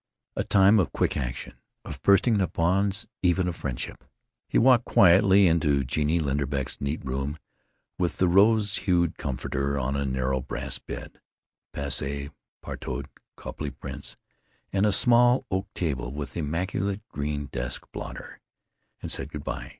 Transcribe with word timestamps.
A 0.35 0.43
time 0.43 0.79
of 0.79 0.91
quick 0.93 1.15
action; 1.15 1.59
of 1.85 2.01
bursting 2.01 2.39
the 2.39 2.47
bonds 2.47 3.05
even 3.21 3.47
of 3.47 3.55
friendship. 3.55 4.03
He 4.47 4.57
walked 4.57 4.83
quietly 4.85 5.45
into 5.45 5.83
Genie 5.83 6.19
Linderbeck's 6.19 6.81
neat 6.81 7.05
room, 7.05 7.37
with 7.99 8.13
its 8.15 8.23
rose 8.23 8.77
hued 8.77 9.19
comforter 9.19 9.77
on 9.77 9.95
a 9.95 10.03
narrow 10.03 10.41
brass 10.41 10.79
bed, 10.79 11.21
passe 11.71 12.31
partouted 12.63 13.09
Copley 13.35 13.69
prints, 13.69 14.17
and 14.73 14.87
a 14.87 14.91
small 14.91 15.45
oak 15.51 15.67
table 15.75 16.11
with 16.11 16.35
immaculate 16.35 17.07
green 17.07 17.45
desk 17.51 17.85
blotter, 17.91 18.41
and 19.03 19.11
said 19.11 19.29
good 19.31 19.43
by.... 19.43 19.69